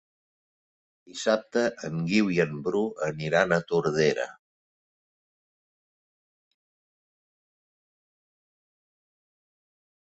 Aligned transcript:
Dissabte 1.09 1.65
en 1.89 1.99
Guiu 2.11 2.31
i 2.37 2.39
en 2.45 2.55
Bru 2.69 2.81
aniran 3.09 3.53
a 3.53 3.61
Tordera. 3.73 4.27